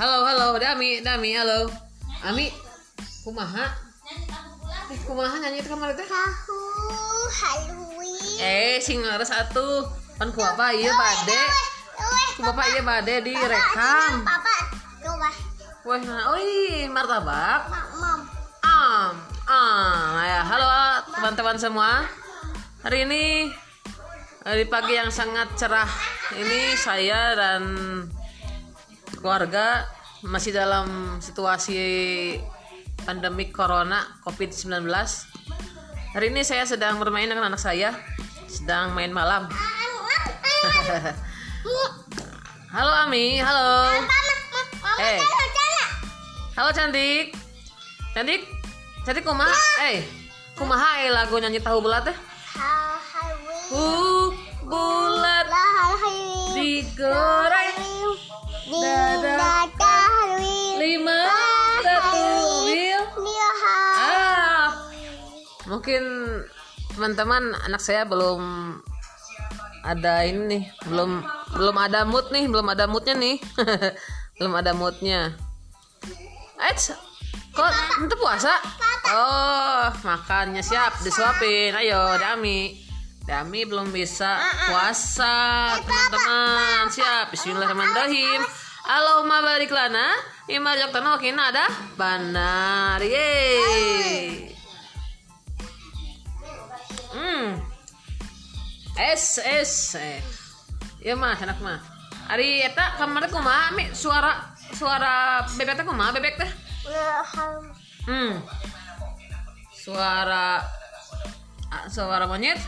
Halo, 0.00 0.24
halo, 0.24 0.56
Dami, 0.56 1.04
Dami, 1.04 1.36
halo. 1.36 1.68
Ami, 2.24 2.48
kumaha? 3.20 3.68
Eh, 4.88 4.96
kumaha 5.04 5.36
nyanyi 5.36 5.60
itu 5.60 5.68
kemarin 5.68 5.92
teh? 5.92 6.08
Tahu 6.08 6.64
Halloween. 7.28 8.40
Eh, 8.40 8.80
sing 8.80 9.04
ngares 9.04 9.28
atuh. 9.28 9.84
Kan 10.16 10.32
ku 10.32 10.40
apa 10.40 10.72
ieu 10.72 10.88
bade? 10.88 11.44
Ku 12.32 12.40
bapak 12.48 12.72
ieu 12.72 12.80
bade 12.80 13.14
direkam. 13.28 14.24
Papa. 14.24 14.56
Weh, 15.84 16.00
nah, 16.00 16.32
oi, 16.32 16.88
martabak. 16.88 17.68
Mom. 18.00 18.20
Am, 18.64 19.12
am. 19.52 20.16
Ya, 20.16 20.40
halo 20.48 20.72
teman-teman 21.12 21.60
semua. 21.60 22.08
Hari 22.88 23.04
ini 23.04 23.52
di 24.48 24.64
pagi 24.64 24.96
yang 24.96 25.12
sangat 25.12 25.60
cerah 25.60 25.92
ini 26.40 26.72
saya 26.80 27.36
dan 27.36 27.76
keluarga 29.20 29.84
masih 30.20 30.52
dalam 30.52 31.16
situasi 31.20 31.80
pandemik 33.08 33.56
corona 33.56 34.04
COVID-19. 34.24 34.84
Hari 36.10 36.26
ini 36.28 36.42
saya 36.44 36.68
sedang 36.68 37.00
bermain 37.00 37.30
dengan 37.30 37.48
anak 37.48 37.62
saya, 37.62 37.96
sedang 38.44 38.92
main 38.92 39.14
malam. 39.14 39.48
halo 42.74 42.92
Ami, 43.08 43.40
halo. 43.40 43.96
Eh. 45.00 45.20
Halo 46.52 46.68
cantik. 46.76 47.32
Cantik. 48.12 48.44
Cantik 49.08 49.24
kumaha? 49.24 49.56
Eh, 49.88 50.04
kumaha 50.52 51.00
eh 51.00 51.08
lagu 51.08 51.40
nyanyi 51.40 51.64
tahu 51.64 51.80
bulat 51.80 52.04
teh? 52.04 52.16
Halloween. 52.52 53.72
Uh, 53.72 54.28
bulat 54.68 55.48
digoreng 56.52 57.80
dada 58.68 59.39
mungkin 65.70 66.02
teman-teman 66.98 67.54
anak 67.62 67.78
saya 67.78 68.02
belum 68.02 68.42
ada 69.86 70.26
ini 70.26 70.42
nih, 70.50 70.64
belum 70.90 71.22
belum 71.56 71.76
ada 71.78 72.02
mood 72.04 72.26
nih, 72.34 72.50
belum 72.50 72.66
ada 72.68 72.84
moodnya 72.90 73.14
nih, 73.16 73.38
belum 74.36 74.52
ada 74.58 74.74
moodnya. 74.74 75.32
Eits, 76.60 76.92
kok 77.54 77.70
itu 78.04 78.16
puasa? 78.20 78.52
Oh, 79.08 79.88
makannya 80.04 80.60
siap, 80.60 81.00
disuapin. 81.00 81.72
Ayo, 81.72 82.20
Dami. 82.20 82.76
Dami 83.24 83.64
belum 83.64 83.88
bisa 83.94 84.36
puasa, 84.68 85.72
teman-teman. 85.80 86.92
Siap, 86.92 87.32
Bismillahirrahmanirrahim. 87.32 88.42
Allahumma 88.80 89.44
barik 89.44 89.70
lana 89.70 90.16
Ima 90.48 90.72
jaktana 90.72 91.14
wakina 91.14 91.52
ada 91.52 91.68
Banar 92.00 92.98
Yeay 93.04 93.89
Es 99.00 99.40
es 99.40 99.96
eh. 99.96 100.20
Ya 101.00 101.16
mah 101.16 101.32
anak 101.32 101.56
mah 101.64 101.80
Ari 102.28 102.60
eta 102.68 103.00
kemarin 103.00 103.32
kumaha 103.32 103.72
mi 103.72 103.88
suara 103.96 104.52
suara 104.76 105.40
bebek 105.56 105.80
teh 105.80 105.86
kumaha 105.88 106.12
bebek 106.12 106.36
teh 106.36 106.50
Hmm 108.04 108.44
Suara 109.72 110.60
suara 111.88 112.28
monyet 112.28 112.60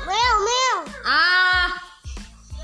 Meow 0.00 0.36
meow. 0.42 0.78
Ah, 1.04 1.68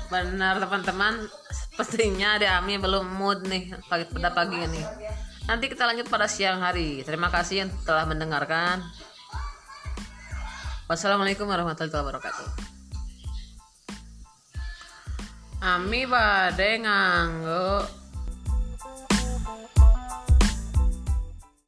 benar 0.09 0.57
teman-teman. 0.57 1.29
Sepertinya 1.53 2.41
ada 2.41 2.57
Ami 2.57 2.81
belum 2.81 3.05
mood 3.05 3.45
nih 3.45 3.77
pagi 3.85 4.09
pada 4.09 4.33
pagi 4.33 4.57
ini. 4.57 4.81
Nanti 5.45 5.69
kita 5.69 5.85
lanjut 5.85 6.09
pada 6.09 6.25
siang 6.25 6.59
hari. 6.59 7.05
Terima 7.05 7.29
kasih 7.29 7.63
yang 7.63 7.69
telah 7.85 8.09
mendengarkan. 8.09 8.81
Wassalamualaikum 10.87 11.51
warahmatullahi 11.51 11.99
wabarakatuh. 11.99 12.47
Ami 15.59 16.07
bade 16.07 16.79
nganggo 16.79 17.83